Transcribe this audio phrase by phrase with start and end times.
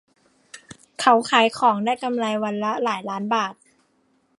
[0.99, 3.53] เขาขายของได้กำไรวันละหลายล้านบาท